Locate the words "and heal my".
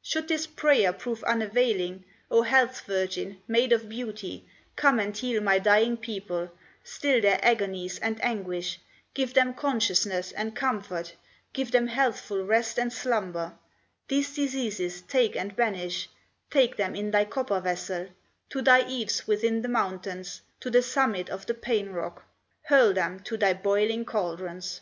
5.00-5.58